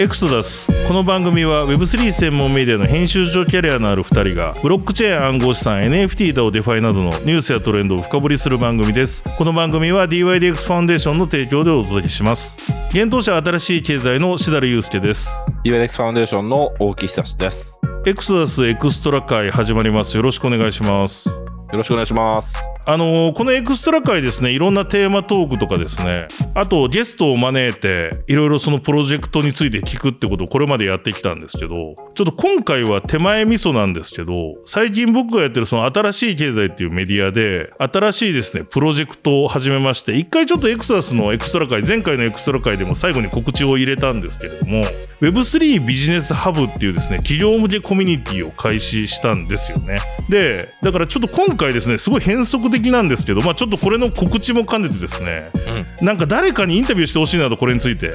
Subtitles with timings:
[0.00, 0.66] エクソダス。
[0.88, 9.22] この番組は Web3 専門メディアの編集長キャリアのある2人がブロックチェーン暗号資産 NFT だをデファイなどのニュースやトレンドを深掘りする番組です。
[9.36, 12.56] この番組は DYDX ファウンデーションの提供でお届けします。
[12.88, 15.28] 幻冬舎あたらしい経済の設楽悠介です。
[15.66, 17.78] UNX ファウンデーションの大木久志です。
[18.06, 20.16] エクソダスエクストラ回始まります。
[20.16, 21.28] よろしくお願いします。
[21.28, 21.34] よ
[21.72, 22.69] ろしくお願いします。
[22.86, 44.82] あのーこのエクストラ回ですねいろんなテーマトークとかですねあとゲストを招いていろいろそのプロジェクトについて聞くってことをこれまでやってきたんですけどちょっと今回は手前味噌なんですけど最近僕がやってるその新しい経済っていうメディアで新しいですねプロジェクトを始めまして一回ちょっとエクサスのエクストラ会前回のエクストラ会でも最後に告知を入れたんですけれども
[45.20, 49.98] Web3 ビジネスハブっていうですね企業向けコミュニティを開始したんですよね。
[50.28, 55.50] でだからちょっと今回ですねすごい変則的なんですけどまあちょっとこれの告知も兼ねてですね、
[56.00, 58.10] なんか誰かにインタビューしてほしいなとこれについて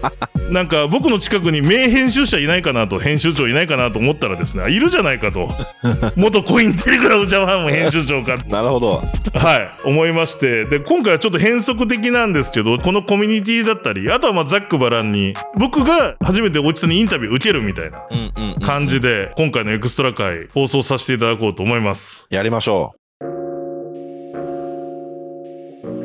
[0.50, 5.48] なんか僕の近くに名編集者いないかなと編集長いないかなと思ったらですねあいるじゃないかと
[6.16, 9.02] 元コインテレグラムジャパンも編集長かなるほど。
[9.34, 10.64] はい、思いまして。
[10.64, 18.54] で、今回はちょっと変則的なんですけど、このコミュニティだったり、あとはまあざっくばらんに、僕が初めておじさんにインタビュー受けるみたいなうんうん、うん。
[18.60, 22.26] 感じで、今回のエクストラ回放送させていただこうと思います。
[22.30, 22.94] やりましょ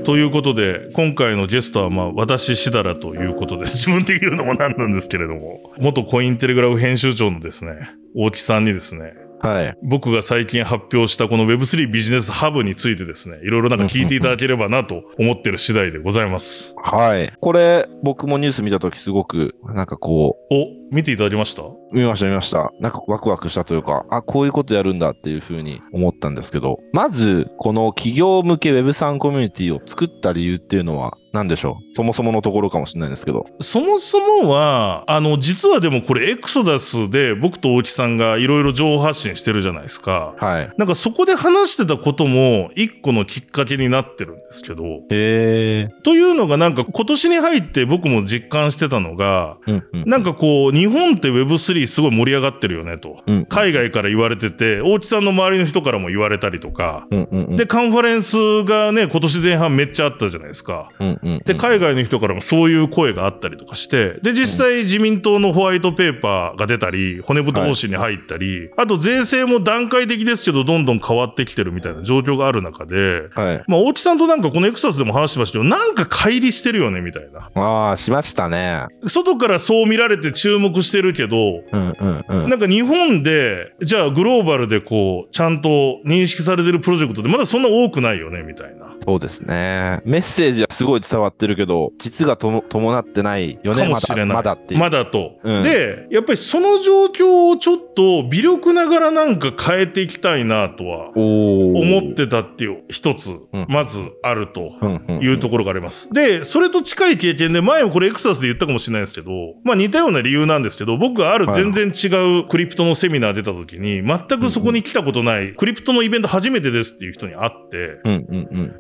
[0.03, 9.77] ということで、今回のゲストはまあ私、しだらということで、 自分で言うのもなんなんですけれども、元コインテレグラフ編集長のですね、大木さんにですね、はい。
[9.83, 16.73] 僕が最近発表したこの Web3 ビジネスハブについてですね、いろいろなんか聞いていただければなと思ってる次第でございます。
[16.81, 17.33] はい。
[17.41, 21.63] これ、僕もニュース見たときすごく、なんかこお、見ていただきました？
[21.63, 22.71] う、見ました見ました。
[22.79, 31.95] なんかワクワクしたというか、あ、こういうことやるんだっていうふうに思ったんですけど、まず、この企業向け Web3 コミュニティを作った理由っていうのは何でしょう？
[31.95, 33.47] そもそものところかもしれないんですけど。
[33.59, 40.35] そもそもは、あの、実はでもこれエクソダスで僕と大木さんがいろいろ情報発信してるじゃないですか。
[40.37, 40.71] はい。
[40.77, 45.89] なんかそこで話してたことも一個のきっかけになってるんですけど、へえ。
[46.03, 50.09] というのがなんか今年に入って僕も実感してたのが、うんうん。
[50.09, 53.17] なんかこう、日本って Web3 すごい盛り上がってるよねと。
[53.25, 53.45] うん。
[53.47, 57.55] 海外から言われてて、大木さんの周りの人からも言われたりとか、うんうんうん。
[57.55, 60.89] で、カンファレンスがね、今年前半めっちゃあったじゃないですか。
[60.99, 61.19] うん。
[61.45, 73.63] で、海外の人からもそういう声があったりとかして、で、実際自民党のホワイトペーパーが出たり、骨太方針に入ったり、あと税制も段階的ですけど、どんどん変わってきてるみたいな状況がある中で、はい。
[73.67, 77.49] まあ、大木さんとなんかこのエクサスでも話してましたけど、なんか乖離してるよね、みたいな。
[77.55, 78.85] ああ、しましたね。
[79.05, 82.49] 外からそう見られて注目してるけど、うんうんうん。
[82.49, 88.93] なんか日本で、じゃあグローバルでこう、ちゃんと認識されてるプロジェクトってまだそんな多くないよね、みたいな。
[89.05, 90.01] そうですね。
[90.05, 94.35] メッセージはすごい伝わってるけど、実がとも伴ってないよね、かもしれない。
[94.35, 94.77] まだまだって。
[94.77, 104.73] まだと、うんで、やっぱりその状況をちょっと微力ながらなんか変えていきたいなとは思ってたっていう一つ、うんまずあると。
[105.21, 106.09] いうところがあります。
[106.11, 109.31] で、それと近い経験で、前もこれエクサスで言ったかもしれないですけど、
[109.63, 112.07] まあ似たような理由なんですけど、僕がある全然違
[112.41, 117.99] うクリプトのセミナー出た時に、全くそこに来たことない、クリプトのイベント初めてですっていう人に会って。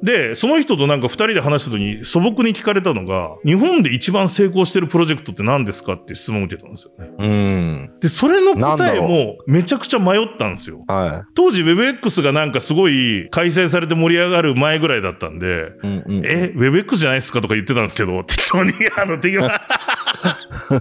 [0.03, 7.11] で、その人となんか二人で話した時に素朴に聞かれたのが、日本で一番成功してるプロジェクトって何ですかって質問を受けたんですよね。
[7.19, 7.99] うん。
[7.99, 10.83] で、それの答えもめちゃくちゃ迷ったんですよ。
[10.87, 15.49] は当時 WebX がなんかすごい開催されて盛り上がる前ぐらいだったんで、い。
[15.49, 16.25] うんうん。
[16.25, 19.49] え、WebX じゃないですかとか言ってたんですけど、適当に、あの、適当に、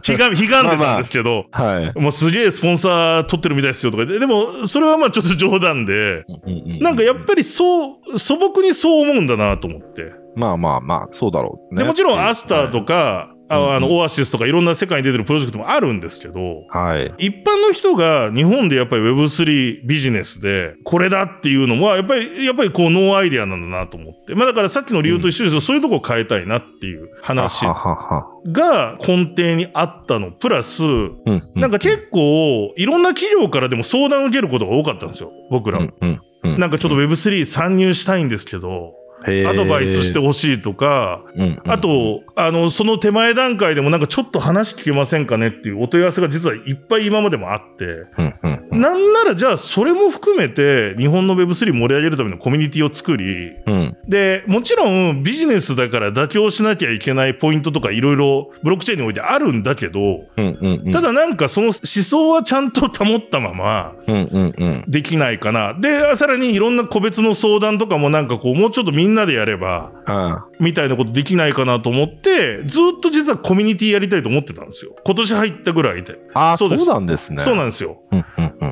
[0.02, 2.00] ひが、ひがんでたんですけど、はい。
[2.00, 10.21] もうすげえスポンサー取ってるみたいですよとか言って、でも、それはまあちょっと冗談で、うんうんなんかやっぱりそう、素朴にそう思うんだなと思って。
[10.34, 11.82] まあまあまあ、そうだろうね。
[11.82, 17.14] でもちろんアスターとか、ああの、うんうんオアシスとかいろんな世界に出てるプロジェクトもあるんですけど、はい。
[17.18, 24.34] 一般の人が日本でやっぱり Web3 ビジネスでこれだっていうのはやっぱり、やっぱりこうノーアイデアなんだなと思って。
[24.34, 28.26] まあだからさっきの理由と一緒ですけど、そういうとこを変えたいなっていう話ははは。
[28.50, 30.30] が根底にあったの。
[30.30, 31.60] プラス、うんうん。
[31.60, 35.30] なんか結構いろんな企業からでも相談を受けることが多かったんですよ。
[35.50, 35.78] 僕ら。
[35.78, 36.58] うんうんうん。
[36.58, 38.94] なんかちょっと Web3 参入したいんですけど、
[39.26, 48.80] アドバイスしてほしいとか、うんうんあと、あの、その手前段階でもなんかちょっと話聞けませんかねっていうお問い合わせが実はいっぱい今までもあって、うんうんうん。
[48.80, 53.96] なんならじゃあそれも含めて日本の Web3 盛り上げるためのコミュニティを作り、うん。
[54.08, 60.00] で、もちろんビジネスだから妥協しなきゃいけないポイントとかいろいろブロックチェーンにおいてあるんだけど、
[60.36, 60.92] うんうんうん。
[60.92, 64.84] ただなんかその思想はちゃんと保ったままうんうんうん。
[64.88, 65.74] できないかな。
[65.74, 70.64] で、さらにいろんな個別の相談とかもなんかこうもうちょっとみんなんなでやれば、うん。
[70.64, 74.94] みたいなことできないかなと思って、ずっと実はコミュニティやりたいと思ってたんですよ。
[75.04, 76.18] 今年入ったぐらいで。
[76.34, 77.40] ああ、そううそですなんですね。
[77.40, 78.02] そうなんですよ。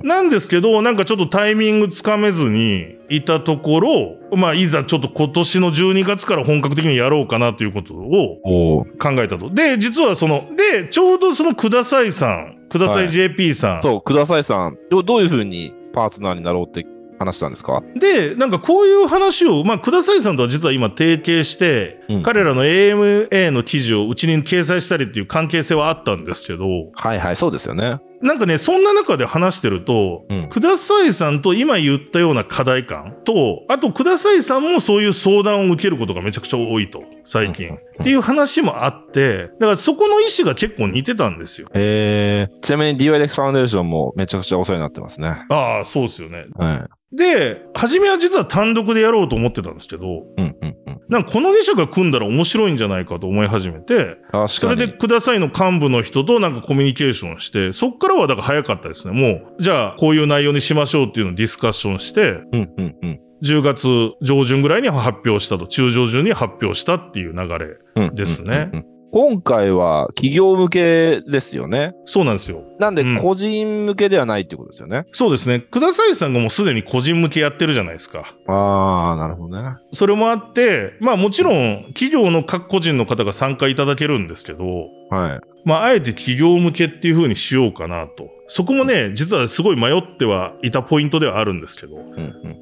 [0.03, 9.51] なんですけど、なんかちょっとタイミングつかめずにいたところ、まあ、いざちょっと今年の12月から本格的にやろうかなということを考えたと。
[9.51, 16.87] で、実はその、で、ちょうどそのくださいさん、ください JP さん、そう、くださいさん、どどういうふうにパートナーになろうって
[17.21, 17.83] 話したんですか？
[17.95, 22.23] で、なんかこういう話を、まあ、くださいさんとは実は今提携して、うん。
[22.23, 26.65] 彼らの AMA の記事をうちに掲載したりっていう関係性はあったんですけど、
[26.95, 28.01] はいはい、そうですよね。
[28.23, 37.69] なんかね、そんな中で話してると、うんくださいさんと今言ったような課題感と、あとくださいさんもそういう相談を受けることがめちゃくちゃ多いと、最近。
[37.69, 41.69] うんうんっていう話もあって、だからそこの意思が結構似てたんですよ。
[41.75, 45.45] えー、ちなみに DYDX ファウンデーションもめちゃくちゃお世話になってますね。
[45.51, 46.47] ああ、そうですよね。
[46.57, 50.09] はで、初めは実は単独でやろうと思ってたんですけど、い。
[50.09, 50.57] うんうん
[50.87, 51.01] うん。
[51.09, 54.17] なんかこの2社が組んだら面白いんじゃないかと思い始めて。
[54.49, 59.15] それでくださいの幹部の人となんかコミュニケーションして、そっからはだから早かったですね。
[59.15, 63.89] もう、じゃあこういう内容にしましょうっていうのをディスカッションして、うんうんうん10月
[64.21, 67.79] 上旬ぐらいに発表したと、中上旬に発表したっていう流れ。
[67.97, 68.15] うん。
[68.15, 69.01] ですねうんうんうん。
[69.13, 71.93] 今回は企業向けですよね。
[72.05, 72.63] そうなんですよ。
[72.79, 75.05] なんでうん個人向けではないってことですよね。
[75.13, 75.59] そうですね。
[75.59, 78.37] くださいさんがもうすでに個人向けやってるじゃないですか。
[78.47, 79.77] ああ、なるほどね。
[79.93, 84.65] それもあって、まあもちろん企業の各個人の方が参加いただけるんですけど、
[85.11, 85.50] はい。
[85.65, 88.31] まああえて企業向けっていう風にしようかなと。
[88.49, 92.21] そこもね、実はすごい迷ってはいたポイントではあるんですけど、うんうんう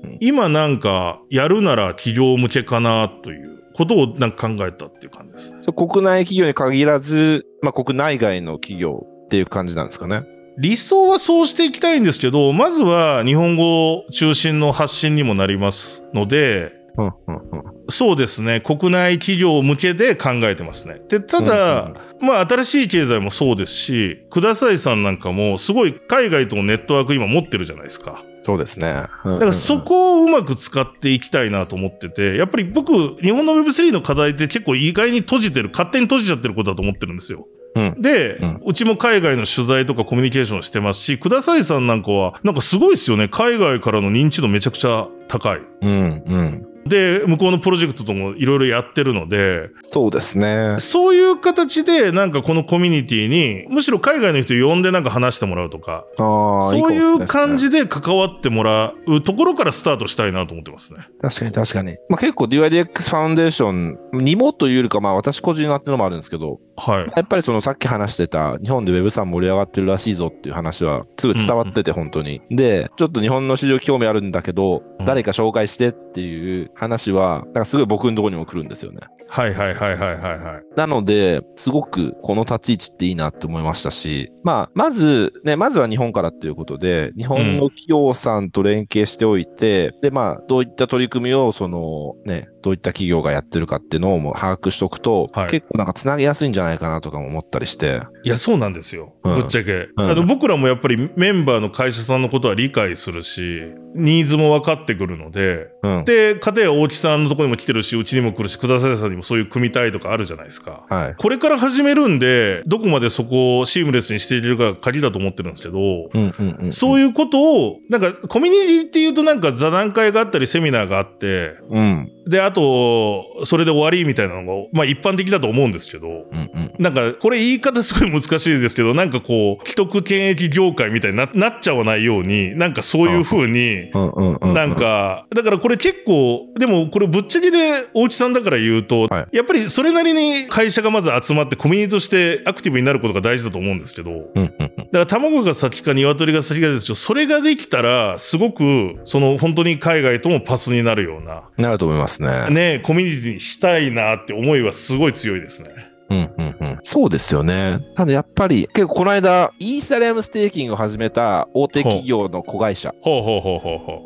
[0.09, 0.19] ん。
[0.21, 10.23] 今なんかやるなら企業向けかなということをなんか考えたっていう感じです国内企業に限らず、まあ、国内外の企業っていう感じなんですかね？
[10.59, 17.78] 理想はそうしていきたいんですけど、まずは日本語中心の発信にもなりますので、うんうんうん。
[17.91, 21.01] そうですね、国内企業向けで考えてますね。
[21.09, 28.23] で、ただ、うんうんまあ新しい経済もそうですし、くださいさんなんかもすごい海外とのネットワーク今持ってるじゃないですか。
[28.41, 28.93] そうですね。
[28.93, 37.47] だだからそこをうまく使っていきたいなと思ってて、やっぱり僕、日本の Web3 の課題って結構意外に閉じてる、勝手に閉じちゃってることだと思ってるんですよ。
[37.75, 43.29] うんで、ううんちも海外の取材とかコミュニケーションしてますし、くださいさんなんかは、なんかすごいですよね。
[43.29, 45.61] 海外からの認知度めちゃくちゃ高い。
[45.83, 46.68] うんうん。
[46.89, 50.77] で、向こうのプロジェクトともいろいろやってるので、そうですね。
[50.79, 57.69] そういう形でなんかこのコミュニティに、むしろ海外の人呼んでなんか話してもらうとか、そういう感じ。
[57.69, 61.07] じで関わってもらうところからスタートしたいなと思ってますね。
[61.21, 61.97] 確かに確かに。
[62.09, 67.13] まあ、結構 DYDX ファウンデーションにもというよりか、まあ私個人のってのもあるんですけど、はい。
[67.17, 72.41] やっぱりそのさっき話してた日本で Web3 盛り上がってるらしいぞっていう話はすごい伝わってて本当に。
[72.51, 79.01] で、ちょっと日本の市場興味あるんだけど、うん誰か紹介してっていう話は、なんかすごい僕のところにも来るんですよね。
[79.31, 80.63] はいはいはいはいはいはい。
[80.77, 99.15] なので、すごくこの立ち位置っていいなって思いましたし、まあ、まず、ね、まずは日本からっていうことで、日本の企業さんと連携しておいて、で、まあ、どういった取り組みを、その、ね、どういった企業がやってるかっていうのをもう把握しておくと、はい結構なんかつなげやすいんじゃないかなとかも思ったりして、いや、そうなんですよ。
[99.25, 99.89] うんぶっちゃけ。
[99.97, 106.05] うんあの僕らもやっぱりメンバーの会社さんのことは理解するし、ニーズも分かってくるので、うん。
[106.05, 110.85] で、片や大木さんのところにも来てるし、うちにも来るし、くださんにもそういう組みたいとかあるじゃないですか。
[110.89, 111.15] はい。
[111.17, 116.71] これから始めるんで、どこまでそこをシームレスにしていけるかが鍵だと思ってるんですけど。
[116.73, 122.13] そういうことを、なんかコミュニティっていうとなんか座談会があったりセミナーがあって、うん。
[122.29, 126.75] で、あと、それで終わりみたいなのが、まあ一般的だと思うんですけど、うんうん。
[126.79, 134.55] なんか、これ言い方すごい難しいですけど、なんかこう、既得権益業界みたいにななっちゃわないように、なんかそういう風に、うんうんうん。
[134.55, 144.11] なん、か、だからこれ結構、でもこれぶっちゃけで大内さんだから言うと、はいやっぱりそれなりに会社がまず集まってコミュニティとしてアクティブになることが大事だと思うんですけど。
[144.35, 152.47] だから卵が先か鶏が先かですけど、それができたら、すごく、その本当に海外ともパスになるような、なると思いますね。
[152.51, 155.89] ね、コミュニティにしたいなって思いはすごい強いですね。
[156.11, 156.79] うんうんうん。
[156.83, 157.81] そうですよね。
[157.95, 162.95] ただやっぱり、結構この間、イーサリアムステーキングを始めた大手企業の子会社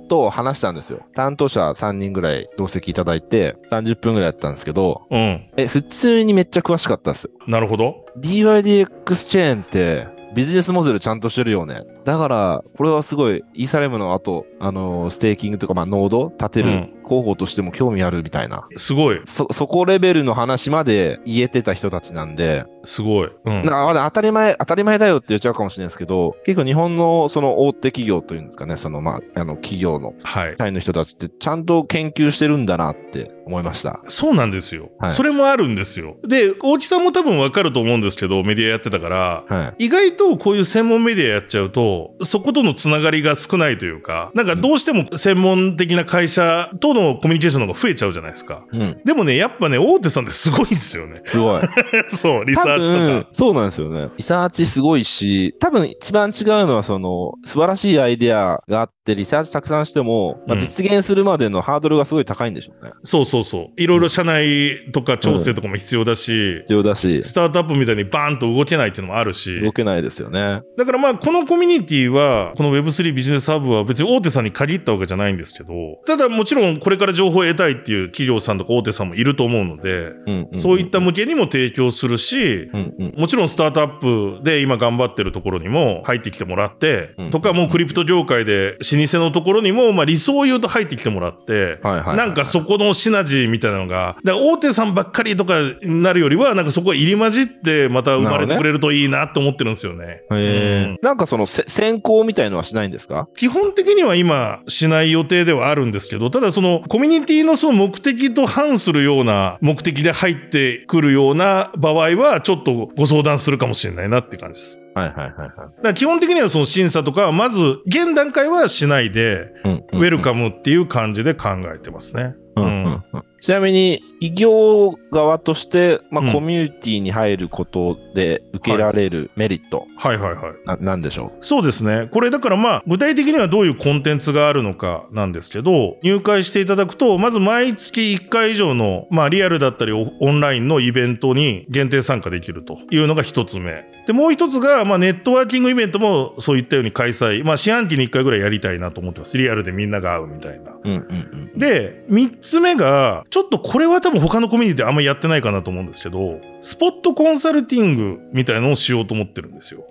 [0.08, 1.06] と話したんですよ。
[1.14, 5.16] 担当者3人ぐらい同席いただいて、30分ぐらいやったんですけど、う。
[5.16, 5.46] うん。
[5.56, 7.30] え、普通にめっちゃ詳しかったです。
[7.46, 8.04] なるほど。
[8.18, 11.82] DYDX チェーンって、ビジネスモデルちゃんとしてるよね。
[12.04, 18.66] だから、これはすごい、イーサレムの後、あのーステーキングとか、まあ、ノード立てるうん候補としても興味あるみたいな。
[18.76, 23.30] すごい、そ、そこレベルの話まで言えてた人たちなんで、すごい。
[23.44, 23.64] うん。
[23.64, 30.56] な当たり前、当たり前だよって言っちゃうかもしれないですけど、結構日本のその大手企業というんですかね、そのまあ、あの企業のはい。
[30.58, 34.00] 社員の人たちってちゃんと研究してるんだなって思いました。
[34.06, 36.16] そうなんですよ、はいそれもあるんですよ。
[36.26, 39.86] で、大木さんも多分わかると思うんですけど、メディアやってたから、はい。
[39.86, 48.64] 意外とこういう専門メディアやっちゃうと、そことのつながりが少ないというか、なんかどうしても専門的な会社とのコミュニケーションの方が増えちゃうじゃないですか。
[48.72, 49.00] うん。
[49.04, 51.22] でもね、やっぱね、大手さんってすごいんですよね。
[51.24, 51.62] すごい。
[52.10, 53.28] そう、リサーチとか。
[53.32, 54.08] そうなんですよね。
[54.16, 62.92] リサーチすごいし、多分一番違うのはその素晴らしいアイデアがあってリサーチたくさんしても、まあ、うん実現するまでのハードルがすごい高いんでしょうね。
[63.04, 63.80] そうそうそう。
[63.82, 69.60] いろいろ社内とか調整とかも必要だし、必要だし、スタートアップみたいにバーンと動けないっていうのもあるし。
[69.60, 70.62] 動けないですよね。
[70.78, 75.72] だからまあ、このコミュニティは、この Web3 ビジネスハブは別に大手さんに限ったわけじゃないんですけど、
[76.06, 83.14] ただもちろんこれから情報を得たいっていう企業さんとか大手さんもいると思うので、うんうんそういった向けにも提供するし、うんうん。
[83.16, 100.22] もちろんスタートアップで今頑張ってるところにも入ってきてもらって、うんとかもうクリプト業界で老舗のところにも、まあ理想を言うと入ってきてもらって、なんかそこのシナジーみたいなのが、だ大手さんばっかりとかになるよりは、なんかそこが入り混じってまた生まれてくれるといいなと思ってるんですよね。
[100.32, 101.12] へうん。
[101.12, 103.28] んかそのせ選考みたいのはしないんですか？
[103.36, 114.81] 基本的には今しない予定ではあるんですけど、ただそのコミュニティのその目的と反するような目的で入ってくるような場合はちょっとご相談するかもしれないなって感じです。
[114.94, 115.48] はいはいはいはい。
[115.48, 122.34] だから基本的にはその審査とかはまず現段階はしないで、うんウェルカムっていう感じで考えてますね。
[122.56, 130.54] うんうんうんちなみに、異業側として、まあうんコミュニティに入ることで受けられるメリット、はいはいはい。
[130.64, 132.08] ななんでしょそうですね。
[132.12, 143.84] これだからまあ、具体的にはどういうコンテンツがあるのかなんですけど、入会していただくと、まず毎月1回以上の、まあ、リアルだったりオオンラインのイベントに限定参加できるというのが一つ目。
[144.06, 147.44] で、もう一つが、まあ、ネットワーキングイベントもそういったように開催。
[147.44, 149.36] まあ、四半期に1回ぐらいやりたいなと思ってます。
[149.36, 150.70] リアルでみんなが会うみたいな。
[150.72, 150.80] う。
[150.84, 151.58] うんうんうん。
[151.58, 159.86] で、三つ目が、ちょっとこれは多分他のコミュニティであんまりやってないかなと思うんですけど、スポットコンサルティングみたいのをしようと思ってるんですよ。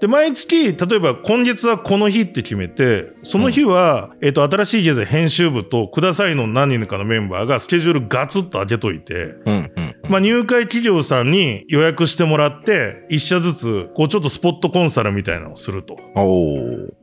[0.00, 9.94] で、毎月、例えば今月はこの日って決めて、その日は、えっと、新しい経済編集部とくださいの何人かのメンバーがスケジュールガツッと開けといて、うんうんうん。
[10.08, 15.98] まあ、入会企業さんに予約してもらって、一社ずつ、こう、ちょっとスポットコンサルみたいなのをすると。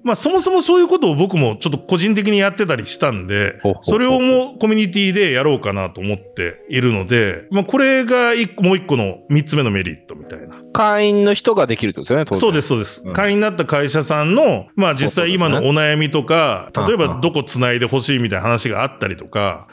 [0.07, 10.63] まあ、そもそもそういうことを僕もちょっと個人的にやってたりしたんでそれをもうコミュニティでやろうかなと思っているので、まあ、これがもう一個の三つ目のメリットみたいな。
[10.71, 13.03] 会員の人ができるってことですよね、そうです、そうです。
[13.05, 19.67] うん会員になった会社さんの、まあ実際今のお悩みとか、例えばどこ繋いでほしいみたいな話があったりとか、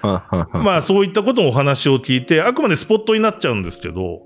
[0.53, 4.23] まあそういったことのお話を聞いて、あくまでスポットになっちゃうんですけど。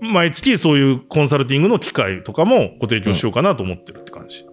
[0.00, 4.44] 毎月そういうコンサルティングの機会とかもご提供しようかなと思ってるって感じ。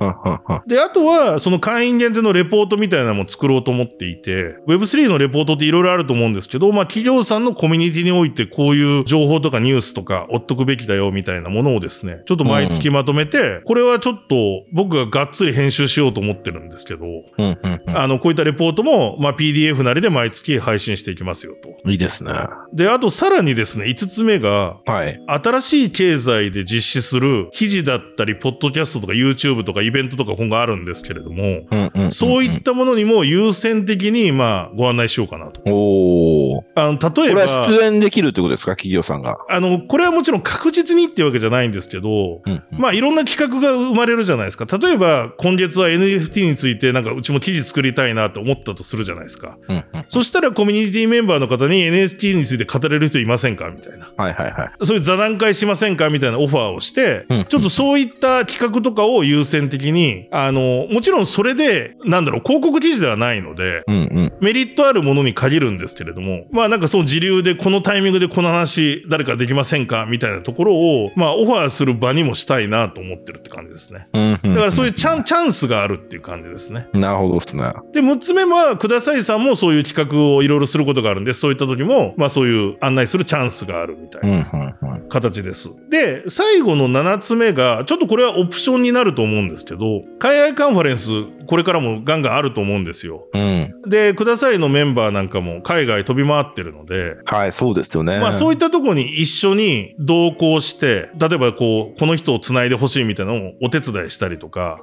[0.68, 21.90] で、あとは、その会員限定のレポートみたいなのも作ろうと思っていて、Web3 のレポートっていろいろあると思うんですけど、まあ企業さんのコミュニティにおいてこういう情報とかニュースとか追っとくべきだよみたいなものをですね、ちょっと毎月まとめて、これはちょっと僕ががっつり編集しようと思ってるんですけど、うんうんうんあの、こういったレポートも、まあ PDF なりで毎月配信していきますよと。
[21.90, 22.34] いいですね。
[22.74, 25.20] で、あとさらにですね、5つ目が、はい。
[25.28, 35.62] 新しい経済で実施する記事だったり、ポッドキャストとか YouTube とかイベントとか今後あるんですけれども、うんうんうんうんそういったものにも優先的に、まあ、ご案内しようかなと。
[35.66, 36.64] おお。
[36.76, 39.38] あの、例えこれはば、出演できるってことですか、企業さんが。
[39.50, 44.66] あの、これはもちろん確実にっていうわけじゃないんですけど、うんうんまあ、いろんな企画が生まれるじゃないですか。
[44.66, 49.58] 例えば、今月は NFT について、なんか、うちも記事作りたいなと思ったとするじゃないですか。
[49.68, 54.12] うんうんそしたら、コミュニティメンバーの方に NFT について語れる人いませんかみたいな。
[54.18, 54.86] はいはいはい。
[54.86, 64.34] そういう座談会しませんかみたいなオファーをして、うんちょっとそういった企画とかを優先的に、あの、もちろんそれで、なんだろう、広告記事ではないので、うんうん。
[64.42, 74.08] メリットあるものに限るんですけれども、まあなんかその時流でこのタイミングでこの話誰かできませんかみたいなところを、まあオファーする場にもしたいなと思ってるって感じですね。
[74.14, 76.88] うんうんだからそういうチャン、チャンスがあるっていう感じですね。
[76.94, 77.74] なるほどですね。
[77.94, 84.50] で、6つ目は、くださいさんもそういう企画をいろいろすることがあるんで、そういった時も、まあそういう案内するチャンスがあるみたいな。
[84.52, 85.10] うんうんうん。
[85.10, 85.70] 形です。
[85.90, 91.10] で、最後の7つ目が、ちょっとこれはオプションになると思うんですけど、海外カンファレンス、
[91.48, 93.28] これからもガンガンあると思うんですよ。
[93.34, 93.74] うん。
[93.88, 98.20] で、くださいのメンバーなんかも海外飛び回ってるので、はい、そうですよね。
[98.20, 104.82] まあそういったところに一緒に同行して、例えばこう、この人を繋いでほしいみたいなのをお手伝いしたりとか。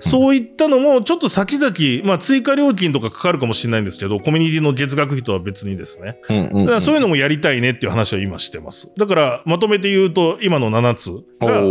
[0.00, 6.18] そういったのもちょっと先々、まあ追加料金とかかかるかもしれないんですけど、コミュニティの月額費とは別にですね。
[6.28, 8.90] だからそういうのもやりたいねっていう話を今してます。
[8.96, 11.10] だからまとめて言うと、今の7つ
[11.40, 11.62] が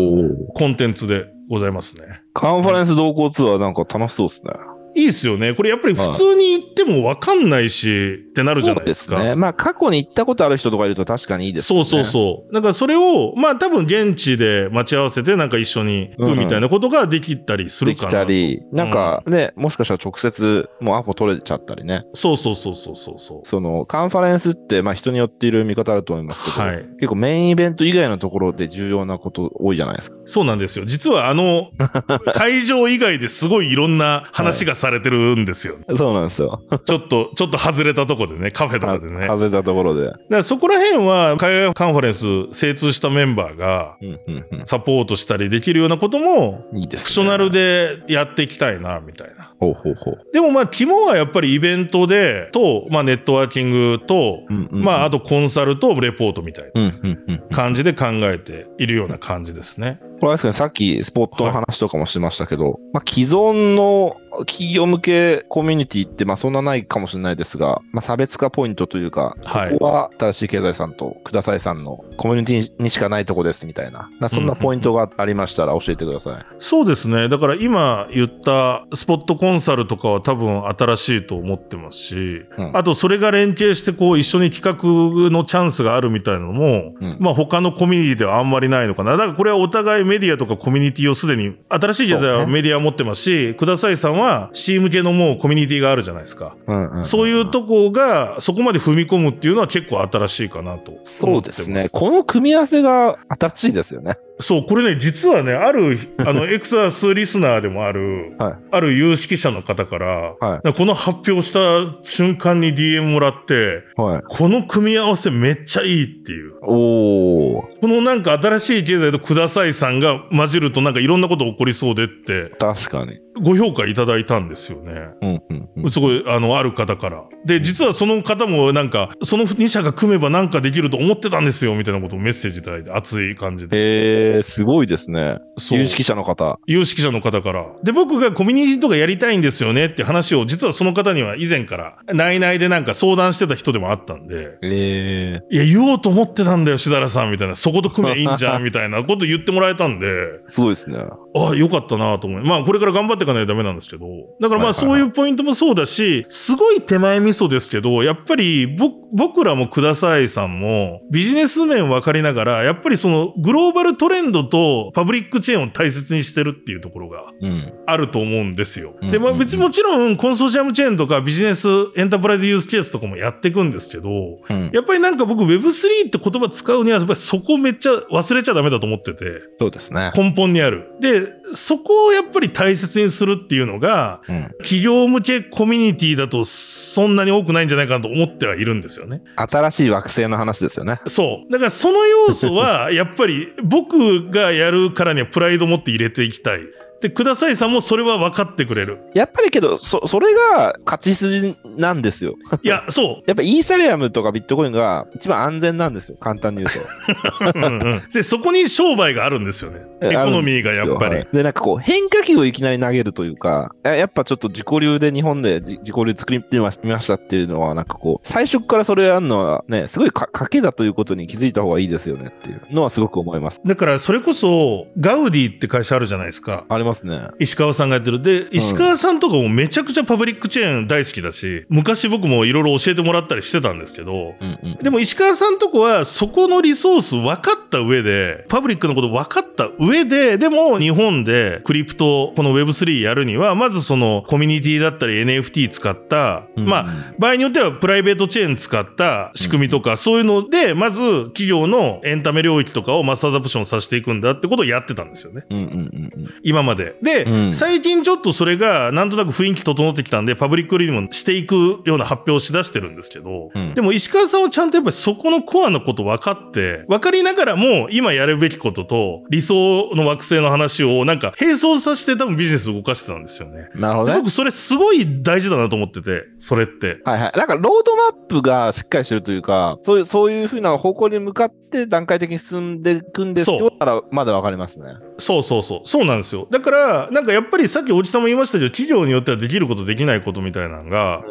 [0.53, 2.22] コンテンツでございますね。
[2.34, 4.51] カンファレンス同行ツアーなんか楽しそうですね。
[4.53, 5.53] いいですよね。
[5.53, 9.17] これやっぱり普通に行ってもわかんないし、ってなるじゃないですか。
[9.17, 9.35] そうね。
[9.35, 11.83] まあ過去に行ったことある人とかいると確かにいいですね。
[11.83, 12.53] そうそうそう。
[12.53, 18.23] だからそれを、まあ多分現地で待ち合わせてなんか一緒に行くみたいなことができたりすできるかな。
[18.23, 22.05] たり、なんかね、もしかしたら直接もうアポ取れちゃったりね。
[22.13, 23.47] そうそうそうそうそうそう。
[23.47, 30.17] そのカンファレンスって、まあ人によっている見方あると思いますけど、はい結構メインイベント以外のところで重要なこと多いじゃないですか。
[30.25, 30.85] そうなんですよ。
[30.85, 31.71] 実はあの、
[32.33, 35.75] 会場以外ですごいいろんな話がされてるんですよ。
[35.95, 36.61] そうなんですよ。
[36.85, 39.21] ちょっと、 ちょっと外れたとこでね、カフェとかでね。
[39.21, 40.11] だか外れたところで。
[40.29, 46.77] らそこら辺は海外カンファレンス精通したメンバーがうんうんうサポートしたりできるようなことも、ん。
[46.77, 47.03] いいですね。
[47.03, 49.53] オプショナルでやっていきたいな、みたいな。
[49.59, 50.21] ほうほうほう。
[50.33, 57.43] でもまあ、肝はやっぱりイベントで、と、まあネットワーキングと、うんうんまああとコンサルとレポートみたいなうんうんうん。
[57.51, 59.99] 感じで考えているような感じですね。
[60.19, 76.45] これはですね、さっきスポットの話とかもしましたけど、まあ既存の企業向けコミュニティってまあそんなないかもしれないですが、まあ差別化ポイントというか、はいここは新しい経済さんとくださいさんのコミュニティにしかないとこですみたいな、なそんなポイントがありましたら教えてください。
[76.60, 77.29] そうですね。
[77.29, 89.12] だから今言ったスポットコンサルとかは多分新しいと思ってますし、うんあとそれが連携してこう一緒に企画のチャンスがあるみたいなのも、うんまあ他のコミュニティではあんまりないのかな。
[89.12, 96.55] だからこれはお互いメディアとかコミュニティをすでに、新しい時代はメディアを持ってますし、くださいさんは C 向けのもうコミュニティがあるじゃないですか。
[96.67, 100.93] うんうんそういうとこがそこまで踏み込むっていうのは結構新しいかなと。
[101.03, 101.89] そうですね。
[101.91, 104.17] この組み合わせが新しいですよね。
[104.39, 114.21] そう、これね、実はね、ある、あの、 エクサスリスナーでもある、はいある有識者の方から、はこの発表した瞬間に DM もらって、はい。
[114.27, 116.53] この組み合わせめっちゃいいっていう。
[116.61, 123.19] おー、このなんか新しい経済とくださいさんが混じるとなんかいろんなこと起こりそうでって、確かに。
[123.41, 125.09] ご評価いただいたんですよね。
[125.21, 125.91] うんうんうん。
[125.91, 127.23] すごい、あの、ある方から。
[127.45, 133.77] で、実はその方もなんか、その2社が組めばなんかできると思ってたんですよ、みたいなことをメッセージいただいて、熱い感じで。
[133.77, 135.40] へー、すごいですね。
[135.72, 136.59] 有識者の方。
[136.68, 137.66] 有識者の方から。
[137.83, 147.55] で、僕がコミュニティとかやりたいんですよねって話を、実はその方には以前から、内々でなんか相談してた人でもあったんで、えいや、言おうと思ってたんだよ、しだらさん、みたいな。
[147.55, 150.98] そこと組めばいいんじゃん、みたいなこと言ってもらえたんで、ー、 すごいですね。
[151.35, 152.43] ああ、よかったなと思い。
[152.43, 154.05] まあ、これから頑張っていかないとダメなんですけど。
[154.39, 167.74] だからまあ、そういうポイントもそうだし、すごい手前味噌ですけど、やっぱり、ぼ、僕らもくださいさんも、ビジネス面分かりながら、やっぱりその、グローバルトレンドとパブリックチェーンを大切にしてるっていうところが、うん。
[167.85, 168.95] あると思うんですよ。
[169.01, 174.09] うんで、まあ別にもちろんコンソーシアムチェーンとかビジネスエンタープライズユースケースとかもやっていくんですけど、
[174.50, 174.71] うん。
[174.74, 180.11] やっぱりなんか僕 Web3 って言葉使うにはやっぱりそこめっちゃ忘れちゃダメだと思ってて、そうですね。
[180.15, 180.87] 根本にある。
[181.00, 184.42] で、そこをやっぱり大切にするっていうのが、うん。
[184.64, 189.22] 企業向けコミュニティだとそんなに多くないんじゃないかなと思ってはいるんですよね。
[189.35, 191.01] 新しい惑星の話ですよね。
[191.07, 191.51] そう。
[191.51, 196.61] だからその要素は、やっぱり僕がやるからにはプライド持って入れていきたい。
[197.05, 199.00] で、くださいさんもそれは分かってくれる。
[199.13, 202.35] やっぱりけど、そ、それが勝ち筋なんですよ。
[202.63, 203.24] いや、 そう。
[203.27, 206.18] やっぱイーサリアムとかビットコインが一番安全なんですよ。
[206.20, 207.59] 簡単に言うと。
[207.59, 209.81] うんうんで、そこに商売があるんですよね。
[210.01, 211.15] エコノミーがやっぱり。
[211.15, 223.61] はいで、なんかこう、変化球をいきなり投げるというか、ややっぱちょっと自己流で日本でじ自己流作りみましたっていうのは、なんかこう、最初からそれやるのはね、すごいか賭けだということに気づいた方がいいですよねっていうのはすごく思います。
[223.65, 226.65] だから、それこそ、ガウディって会社あるじゃないですか。
[226.70, 227.27] ありますね。
[227.40, 228.22] 石川さんがやってる。
[228.22, 234.84] で、石川さんとかもめちゃくちゃパブリックチェーン大好きだし、昔僕もいろいろ教えてもらったりしてたんですけど、うんうん。
[234.84, 246.86] でも石川さんとこはそこのリソース分かった上で、パブリックのこと分かった上で、でも日本でクリプト、この Web3 やるには、まずそのコミュニティだったり NFT 使った、まあ、
[247.20, 255.46] 場合によってはプライベートチェーン使った仕組みとか、そういうので、まず企業のエンタメ領域とかを mass adoption させていくんだってことをやってたんですよね。
[255.50, 256.34] うんうんうんうん。
[256.44, 256.96] 今ままで。
[257.01, 273.70] で、うん最近ちょっとそれがなんとなく雰囲気整ってきたんで、パブリックリリーもしていくような発表をしだしてるんですけど、うんでも石川さんはちゃんとやっぱりそこのコアのこと分かって、分かりながらも今やるべきことと理想の惑星の話をなんか並走させて多分ビジネスを動かしてたんですよね。
[273.75, 274.14] なるほどね。
[274.16, 277.01] で僕それすごい大事だなと思ってて、それって。
[277.03, 277.38] はいはい。
[277.38, 283.70] なんか、ロードマップがしっかりしてるというか、そういう、そういうふうな方向に向かって段階的に進んでいくんですよ。
[283.70, 284.88] だから、まだわかりますね。
[285.18, 285.81] そうそうそう。
[285.85, 286.48] そうなんですよ。
[286.51, 291.23] だから、なんかやっぱりさっきおじさんも言いましたけど、企業によってはできることできないことみたいなのが。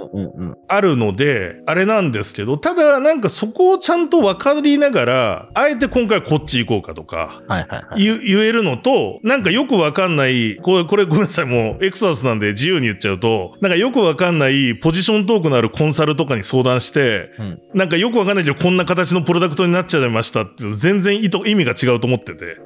[0.68, 7.42] あるので、あれなんですけど、ただなんかそこをちゃんと分かりながら、あえて今回はこっち行こうかとか。
[7.96, 22.58] 言言えるのと、なんかよくわかんない、これ、これごめんなさい、もうエクサスなんで自由に言っちゃうと、なんかよくわかんないポジショントークのあるコンサルとかに相談して、うんなんかよくわかんないけどこんな形のプロダクトになっちゃいましたって全然意図意味が違うと思ってて。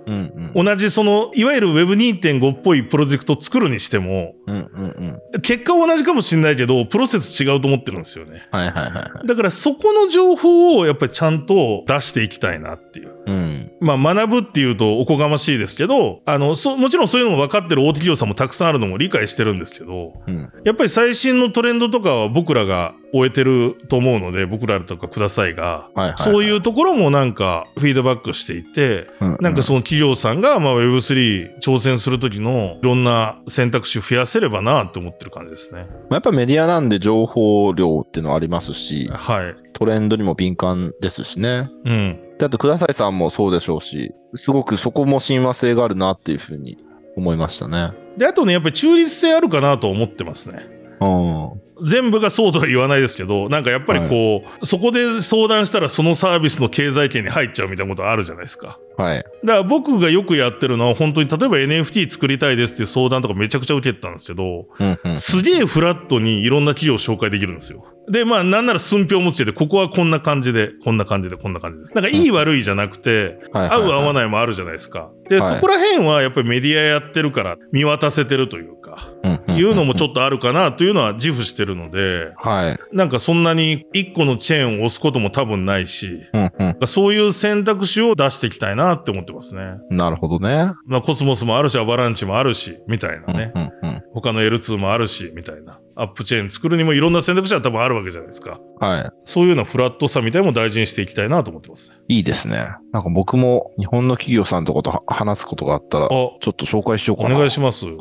[0.54, 5.40] 同じその、いわゆる Web2.5 っぽいプロジェクトを作るにしても、うんうんうん。
[5.42, 8.48] 結果は同じかもしれないけど、プロセス違うと思ってるんですよね。
[8.50, 9.26] はいはいはいはい。
[9.26, 13.14] だからそこの情報をやっぱりちゃんと出していきたいなっていう。
[13.26, 13.72] うん。
[13.80, 20.52] まあ学ぶっていうとおこがましいですけど、あの、そ、もちろんそういうのも分かってる大手企業さんもたくさんあるのも理解してるんですけど、うん。
[20.64, 26.18] やっぱり最新のトレンドとかは僕らが終えてると思うので、僕らとかくださいが、はいはい、はい。
[26.18, 35.86] そういうところもなんかフィードバックしていて、うん、なんかその企業さんがまあ Web3 挑戦するときのいろんな選択肢を増やせればなって思ってる感じですね。
[35.88, 39.54] まあやっぱメディアなんで情報量っていうのはありますし、はい。
[39.72, 41.70] トレンドにも敏感ですしね。
[41.84, 42.20] うん。
[42.38, 46.78] であと、くださいさんもそうでしょうし、すごくそこも親和性があるなっていうふうに
[47.16, 47.92] 思いましたね。
[48.16, 50.66] で、あとね、やっぱり中立性あるかなと思ってますね。
[51.00, 51.67] うん。
[51.86, 58.78] 全部がそうとは言わないですけど、なんかやっぱりこう、そこで相談したらそのサービスの経済圏に入っちゃうみたいなことあるじゃないですか。
[58.96, 59.18] はい。
[59.18, 65.16] だから僕がよくやってるのは本当に例えば NFT 作りたいですっていう相談とかめちゃくちゃ受けてたんですけど、うんうん。
[65.16, 67.84] すげえフラットにいろんな企業を紹介できるんですよ。
[68.10, 71.94] で、まあなんなら寸評もつけて、ここはこんな感じで、こんな感じで、こんな感じで。
[71.94, 74.14] なんかいい悪いじゃなくて、はい合う合わい。
[74.14, 75.10] ないもあるじゃないですか。
[75.28, 82.78] で、はいそこら辺はやっぱりメディアやってるから見渡せてるというか、うんうんいうのもちょっとあるかなというのは自負してるので、はい。
[82.92, 86.86] なんかそんなに一個のチェーンを押すことも多分ないし、うんうん。
[86.86, 89.78] そういう選択肢を出していきたいなって思ってますね。
[89.90, 90.72] なるほどね。
[90.86, 93.52] まあコスモスもあるし、アバランチもあるし、みたいなね。
[93.54, 94.02] うんうんうん。
[94.12, 95.78] 他の L2 もあるし、みたいな。
[96.00, 98.60] アップチェーン作るにもいろんな選択肢は多分あるわけじゃないですか。
[98.80, 101.96] はそういうようなフラットさみたいも大事にしていきたいなと思ってますね。
[102.08, 102.16] い。
[102.16, 102.68] いいですね。
[102.92, 107.36] なんか僕も日本の企業さんとことは話すことがあったら、ちあ、ょっと紹介しようおかな。
[107.36, 107.86] 願いします。
[107.86, 107.94] はい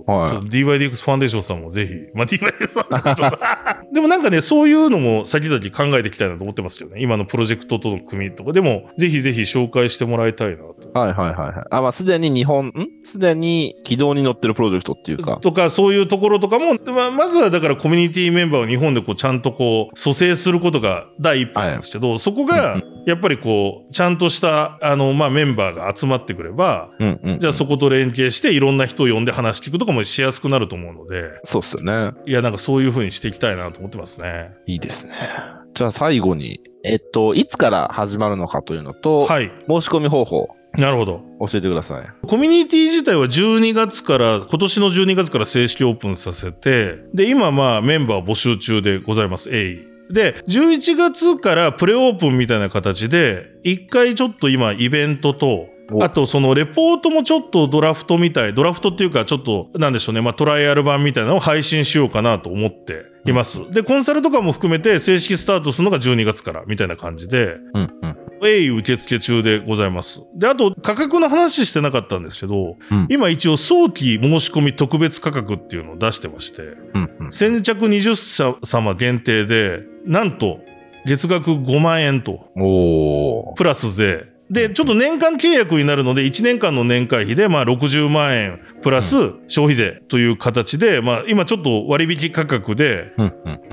[0.48, 1.94] DYDX ファンデーションさんもぜひ。
[2.14, 7.02] まあ、DYDX ファンデーションでもなんかね、そういうのも先々考えていきたいなと思ってますけどね。
[7.02, 10.92] 今のプロジェクトとの組とかでも、ぜひぜひ紹介してもらいたいなと。
[10.94, 11.66] はいはいはいはい。
[11.72, 12.74] あ、まあ、すでに日本、ん？
[13.04, 15.38] すでに軌道に乗ってるプロジェクトっていうか。
[15.42, 27.40] とか、そういうところとかも、まあ、まずはだからコミュニティメンバーを日本でこうちゃんとこう、蘇生することが第一歩なんですけど、そこがうん、やっぱりこう、ちゃんとした、あの、まあ、メンバーが集まってくれば、うんうん。
[27.40, 32.12] じゃあそこと連携していろんな人を呼んで話聞くとかもしやすくなると思うので、そうっすよね。
[32.26, 34.52] いや、なんかそういう風にしていきたいなと思ってますね。
[34.66, 35.14] いいですね。
[35.74, 39.50] じゃあ最後に、えっと、いつから始まるのかというのと、はい。
[39.70, 41.24] 申し込み方法、なるほど。
[41.40, 42.28] 教えてください。
[42.28, 49.50] コミュニティ自体は12月から、今年の12月から正式オープンさせて、で、今まあメンバー募集中でございます。
[49.50, 49.88] 鋭意。
[50.10, 55.70] で、11月からプレオープンみたいな形で、一回ちょっと今イベントと、お
[56.02, 63.60] あとそのレポートもちょっとドラフトみたい、ドラフトっていうかちょっと、なんでしょうね、まあトライアル版みたいなのを配信しようかなと思っています。
[63.72, 68.18] で、コンサルとかも含めて正式スタートするのが12月からみたいな感じで、うんうん。
[68.42, 70.22] 鋭意受付中でございます。
[70.36, 76.62] で、あと価格の話してなかったんですけど、うん今一応早期申し込み特別価格っていうのを出してまして、
[76.94, 77.32] うんうん。
[77.32, 80.60] 先着20社様限定で、なんと
[81.06, 82.52] 月額5万円と。
[83.56, 84.37] プラス税。
[84.50, 89.16] で、ちょっと年間契約になるので、1年間の年会費で、まあ60万円プラス
[89.48, 93.12] 消費税という形で、まあ今ちょっと割引価格で。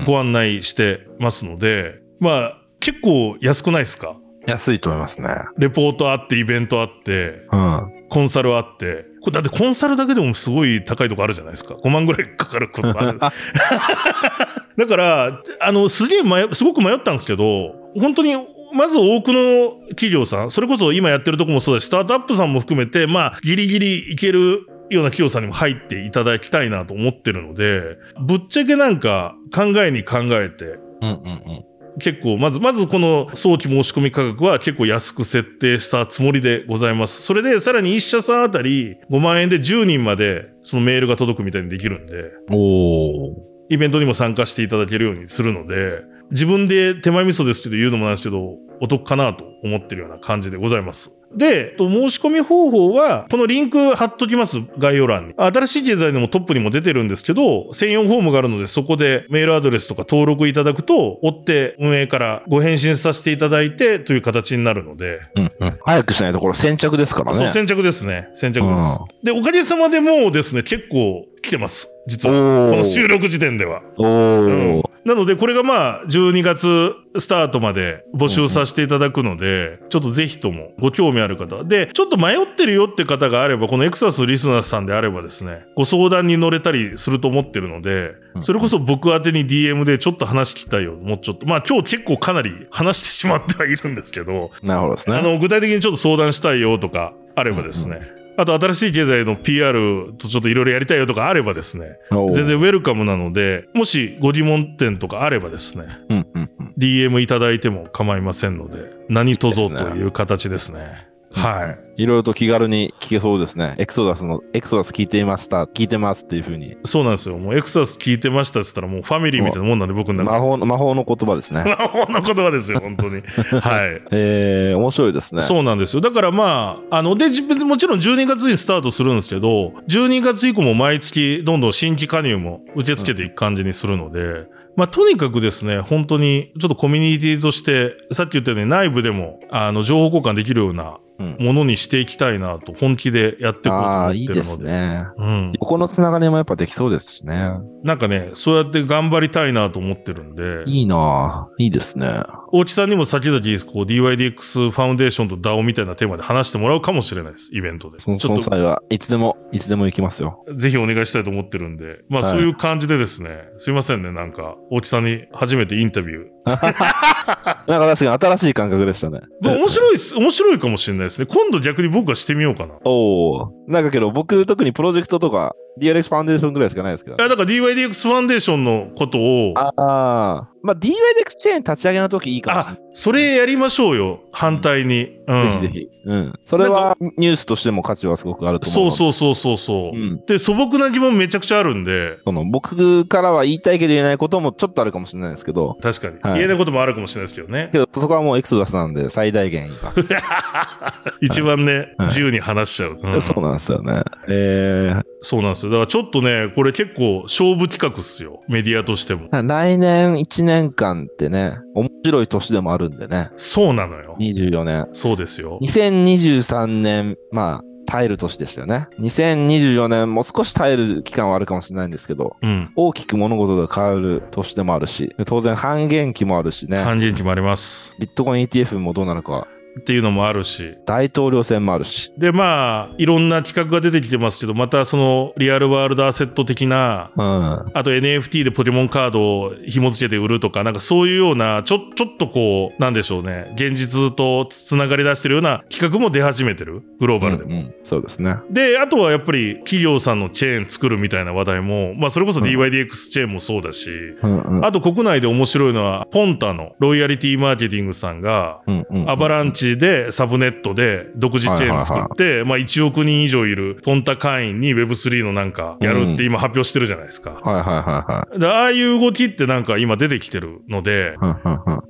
[0.05, 4.17] ご案内してますので、まあ結構安くないですか？
[4.45, 5.29] 安いと思いますね。
[5.57, 7.91] レポートあって、イベントあって、うん。
[8.09, 11.73] コンサルあって、これだってコンサルだけでもすごい高いとこあるじゃないですか。
[11.73, 13.17] 5万ぐらいかかることもある。
[14.77, 18.33] だから、あの、すげえ迷、すごく迷ったんですけど、本当に、
[18.75, 31.65] まず多くの企業さん、それこそ今やってるとこもそうだし、スタートアップさんも含めて、まあ、ギリギリいけるような企業さんにも入っていただきたいなと思ってるので、ぶっちゃけなんか考えに考えて、うんうんうん。
[31.99, 37.21] 結構、まず、まずこの早期申し込み価格は結構安く設定したつもりでございます。
[37.21, 43.55] それで、さらに1社さんあたり5万円で10人までそのメールが届くみたいにできるんで、おー。
[43.69, 51.15] イベントにも参加していただけるようにするので、自分で手前味噌ですけど言うのもなんですけど、お得かなと思ってるような感じでございます。
[51.35, 55.33] で、と申し込み方法は、このリンク貼っときます、概要欄に。
[55.37, 65.79] 新しい経済でもトップにも出てるんですけど、専用フォームがあるので、そこでメールアドレスとか登録いただくと、追って運営からご返信させていただいてという形になるので、うんうん。
[65.85, 67.37] 早くしないところ先着ですからね。
[67.37, 68.29] そう、先着ですね。
[68.35, 68.99] 先着です。
[69.23, 71.89] で、おかげさまでもうですね、結構来てます。
[72.07, 72.69] 実は。
[72.69, 73.81] この収録時点では。
[73.97, 74.83] おうんー。
[75.03, 81.63] なので、これがまあ、12月スタートまで募集させていただくので、ちょっとぜひともご興味ある方。
[81.63, 91.45] で、ちょっと迷ってるよって方があれば、このエクサスリスナーさんであればですね、ご相談に乗れたりすると思ってるのでう、んそれこそ僕宛てに DM でちょっと話聞きたいよ、もうちょっと。
[91.45, 95.17] まあ今日結構かなり話してしまってはいるんですけど、なるほどですね。
[95.17, 98.01] あの、具体的にちょっと相談したいよとかあればですね、
[98.37, 106.73] あと新しい経済の PR とちょっといろいろやりたいよとかあればですね、全然ウェルカムなので、もしご疑問点とかあればですね、うんうんうん。
[106.77, 111.07] DM いただいても構いませんので、何卒という形ですね。
[111.35, 112.03] はい。
[112.03, 113.75] いろいろと気軽に聞けそうですね。
[113.77, 116.77] エクソダスの、エクソダス聞いていました、聞いてますっていうふうに。
[116.85, 117.37] そうなんですよ。
[117.37, 121.63] もうエクサス聞いてましたって言ったらもうファミリーみたいなもんなんで僕の中魔法の、魔法の言葉ですね。
[121.67, 123.21] 魔法の言葉ですよ、本当に。
[123.61, 124.01] はい。
[124.11, 125.41] えー、面白いですね。
[125.41, 126.01] そうなんですよ。
[126.01, 127.27] だからまあ、あの、で、
[127.65, 141.04] もちろん12月にスタートするんですけど、12月以降も毎月どんどん新規加入も受け付けていく感じにするので、まあ、とにかくですね、本当に、ちょっとコミュニティとして、さっき言ったように内部でも、あの、情報交換できるようなうん。
[141.17, 144.71] ものにしていきたいなと、本気でやっていこうと思っていいでするので。
[144.71, 145.05] ね。
[145.17, 145.53] うん。
[145.59, 147.51] 横のつながりもやっぱできそうですしね。
[147.83, 152.23] なんかね、そうやって頑張りたいなと思ってるんで、いいなぁいいですね。
[152.57, 157.99] 大地さんにも先々、こう、DYDX ファウンデーションと DAO みたいなテーマで話してもらうかもしれないです、イベントで。
[157.99, 160.41] そのそのちょっと際はいつでも、いつでも行きますよ。
[160.55, 166.25] ぜひお願いしたいと思ってるんで、まあはいそういう感じでですね、すいませんね、なんか、大木さんに初めてインタビュー。
[166.45, 169.19] なんか確かに新しい感覚でしたね。
[169.41, 171.25] まあ面白いっす、面白いかもしれないですね。
[171.25, 172.75] 今度逆に僕はしてみようかな。
[172.75, 173.51] いおお。
[173.67, 177.17] なんかけど僕特にプロジェクトとか DRX ファンデーションぐらいしかないですけど。
[177.19, 180.49] や、だから DYDX ファンデーションのことを、ああ。
[180.61, 180.93] まあ DYDX
[181.37, 185.14] チェーン立ち上げの時いいかないあ、それやりましょうよ、反対に。
[185.27, 185.61] うん。
[185.61, 185.89] ぜひぜひ。
[186.05, 186.39] うん。
[186.43, 188.91] それはニュースとしても価値はすごくあると思う。
[188.91, 189.97] そうそうそうそうそう。
[189.97, 190.25] うん。
[190.25, 196.19] で、素朴な疑問めちゃくちゃあるんで、その僕からは言いたいけど言えないこともちょっとあるかもしれないですけど、確かに。
[196.21, 197.69] はい言えないこともあるかもしれないですけどね。
[197.71, 199.69] けどそこはもうエクソダスなんで最大限。
[201.21, 202.99] 一番ね、はい自由に話しちゃう。
[203.01, 204.03] うんそうなんですよね。
[204.27, 205.71] えそうなんですよ。
[205.71, 208.41] だからちょっとね、これ結構勝負企画っすよ。
[208.47, 209.27] メディアとしても。
[209.29, 213.31] ー、来年1年間ってね、面白い年でもあるんでね。
[213.35, 214.15] そうなのよ。
[214.19, 214.87] 24年。
[214.91, 215.59] そうですよ。
[215.61, 218.87] 2023年、まあ、耐える年でしたよね。
[218.99, 222.71] 2024年、もう少し耐える期間はあるかもしれないんですけど、うん。
[222.75, 227.95] 大きく物事が変わる年でもあるし、当然半減期もあるしね、半減期もあります。
[227.99, 229.47] ビットコイン ETF もどうなるか、
[229.79, 230.77] っていうのもあるし。
[230.85, 237.71] 大統領選もあるし、で、まあ、いろんな企画が出てきてますけど、またそのリアルワールドアセット的な、うん。
[237.73, 243.51] あと NFT でポケモンカードを紐付けて売るとか、なんかそういうような、ちょ、ちょっとこう、なんでしょうね。
[243.55, 246.81] 現実とつながり出してるような企画も出始めてる？
[246.99, 247.49] グローバルでも。
[247.49, 248.37] うんうんそうですね。
[248.49, 253.91] で、あとはやっぱり企業さんのチェーン作るみたいな話題も、まあそれこそ DYDX チェーンもそうだし、
[254.23, 254.65] うんうん。
[254.65, 267.31] あと国内で面白いのは、ポンタのロイヤリティマーケティングさんが、うんうんうんアバランチでサブネットで独自チェーン作って、まあ1億人以上いるポンタ会員に Web3 のなんかやるって今発表してるじゃないですか。
[267.31, 268.39] はいはいはいはい。
[268.39, 271.17] でああいう動きってなんか今出てきてるので、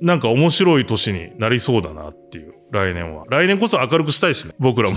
[0.00, 3.24] なんか面白い年になりそうだなっていう、来年は。
[3.28, 4.96] 来年こそ明るくしたいしね、僕らも。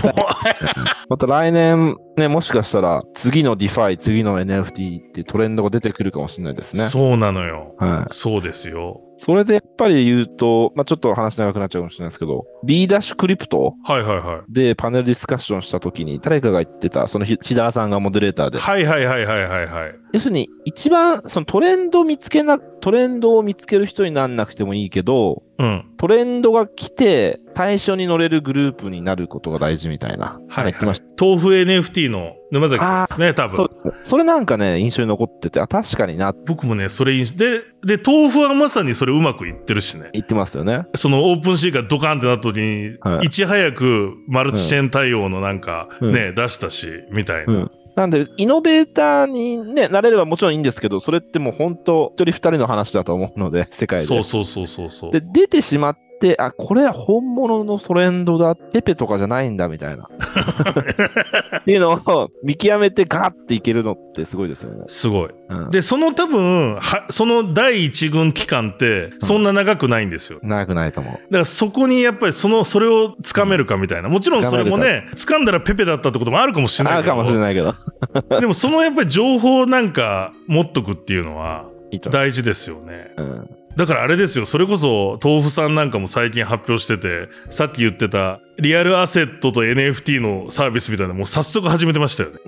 [1.08, 6.84] また来年ね、もしかしたら次の DeFi、次の NFT っていうトレンドが出てくるかもしれないですね。
[6.84, 7.74] そうなのよ。
[7.78, 8.14] はい。
[8.14, 9.00] そうですよ。
[9.22, 14.52] それでやっぱり言うと、まあちょっと話長くなっちゃうかもしれないですけど、B ダッシュクリプトはいはいはい。
[14.52, 19.94] でパネルディスカッションしたときに、誰かが言ってた、そのひ日田さんがモデレーターで、はいはいはいはいはいはい。
[20.14, 25.84] 要するに一番そのトレンド見つけな、トレンドを見つける人になんなくてもいいけど、うん。
[25.98, 30.40] トレンドが来て最初に乗れるグループになることが大事みたいな。
[30.48, 31.06] はい、言ってました。
[31.22, 33.68] 豆腐 NFT の沼崎さんですね、多分。
[33.70, 33.92] そ。
[34.04, 37.44] それなんかね、印象に残ってて、あ、確かにな僕もね、それ印象
[37.84, 40.08] で、で、豆腐はまさにそれうまくいってるしね。
[40.14, 40.86] 言ってますよね。
[40.94, 47.52] そのオープンシーがドカンってなった時に、はいいち早くマルチチェーン対応のなんかうんね、出したし、みたいな。
[47.52, 47.70] うん。
[47.94, 54.04] なんで、イノベーターにね、なれればもちろんいいんですけど、それってもう本当、一人二人の話だと思うので、世界で。
[54.04, 55.10] そうそうそうそうそう。
[55.12, 60.04] で、出てしまって、あ、これは本物のトレンドだ、ペペとかじゃないんだ、みたいな。
[61.60, 64.84] っていうのを見極めてガーっていけるのってすごいですよね。
[64.86, 65.30] すごい。
[65.48, 70.38] うん、で、その多分、はその第一軍期間って、そんな長くないんですよ。
[70.42, 71.14] 長くないと思う。
[71.14, 74.08] だからそこにやっぱりその、それをつかめるかみたいな。
[74.08, 77.12] もちろんそれもね、掴んだらペペだったってこともあるかもしれないけど。
[77.14, 77.74] あるかもしれないけど。
[78.40, 81.64] でもそのやっぱり情報なんか持っとくっていうのは。
[82.10, 83.10] 大事ですよね。
[83.16, 83.50] うん。
[83.76, 92.38] だからあれですよ、それこそ豆腐さんなんかも最近発表してて、さっき言ってたリアルアセットと NFT のサービスみたいなのもう早速始めてましたよね。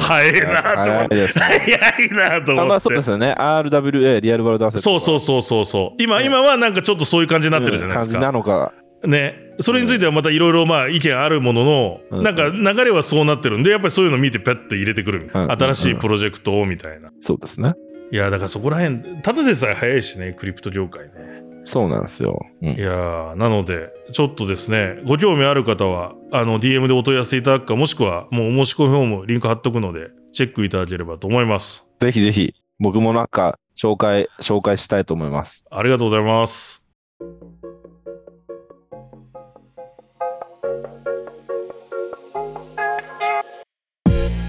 [0.00, 1.26] 早いなと思って。
[1.26, 2.60] 早いなと思って。
[2.60, 3.34] あまあそうですよね。
[3.38, 4.82] RWA、リアルワールドアセット。
[4.82, 6.02] そうそうそうそうそう。
[6.02, 8.32] 今、今はなんかちょっとそういう感じになってるじゃないですうん感じなか。
[8.32, 8.72] のか。
[9.08, 9.34] ね。
[9.60, 15.30] それについてはまたいろいろまあ意見あるものの、うんなんか流れはそうなってるんで、やっぱりそういうの見てペッて入れてくる。
[15.32, 17.10] うん新しいプロジェクトをみたいな。
[17.18, 17.74] そうですね。
[18.12, 21.42] いや、だからそこら辺、ただでさえ早いしね、クリプト業界ね。
[21.64, 22.46] そうなんですよ。
[22.62, 31.88] うんいやー、なので、ちょっとですね、ご興味ある方は、あの、DM でお問い合わせいただくか、もしくは、もうお申し込みフォーム、リンク貼っとくので、チェックいただければと思います。
[32.00, 35.64] ぜひぜひ、僕もなんか、紹介、紹介したいと思います。
[35.70, 36.86] ありがとうございます。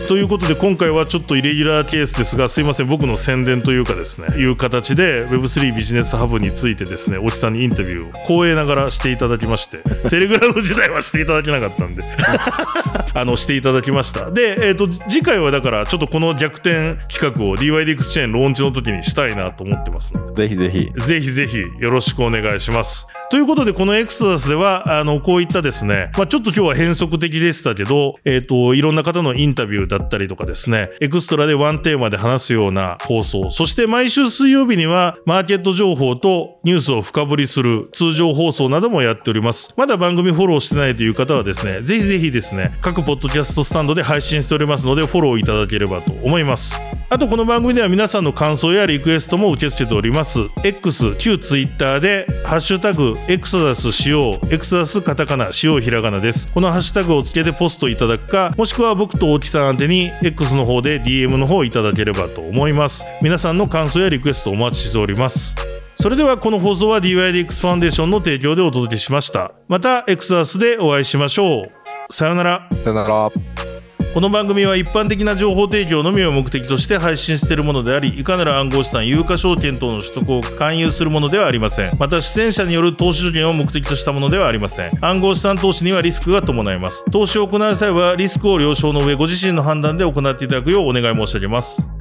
[0.07, 12.03] ということで今回はちょっとイレギュラーケースですがすいません僕の宣伝というかですねいう形で Web3 ビジネスハブについてですね大木さんにインタビューを光栄ながらしていただきましてテレグラム時代はしていただけなかったんで
[13.13, 20.91] あのしていただきましたで、えー、と次回はだからちょっとこの逆転企画を DYDX チェーンローンチの時にしたいなと思ってますぜひぜひ。
[20.95, 23.07] ぜひぜひよろしくお願いします。
[23.29, 39.73] ということで、このエクソダスでは、あの、こういったですね、まあ、ちょっと今日は変則的でしたけど、えっ、と、いろんな方のインタビューだだったりとかですね、エクストラでワンテーマで話すような放送、そして毎週水曜日には、マーケット情報とニュースを深掘りする通常放送などもやっております。
[39.77, 46.79] まだ番組フォローしてないという方はですね、ぜひぜひですね、各ポッドキャストスタンドで配信しておりますので、フォローいただければと思います。
[47.09, 50.39] あとこの番組では皆さんの感想やリクエストも受け付けております。
[50.65, 56.49] X、旧 Twitter で、ハッシュタグ、エクソダス使用、エクソダスカタカナ、使用ひらがなです。
[56.51, 63.05] このハッシュタグをつけてポストいただくか、もしくは僕と大木さん宛に X の方で DM の方いただければと思います。
[63.21, 65.55] 皆さんの感想やリクエストお待ちしております。
[65.95, 69.53] それではこの放送は DYDX ファンデーションの提供でお届けしました。
[69.67, 72.13] またエクソダスでお会いしましょう。
[72.13, 72.69] さようなら。
[72.83, 73.76] さよなら。
[74.17, 81.91] この番組は一般的な情報提供のみを目的として配信しているものでありいかなる暗号資産有価証券等の取得を勧誘するものではありません。
[81.99, 85.05] また出演者による投資助言を目的としたものではありません。
[85.05, 87.05] 暗号資産投資にはリスクが伴います。
[87.11, 91.93] 投資を行う際はリスクを了承の上ご自身の判断で行っていただくようお願い申し上げます。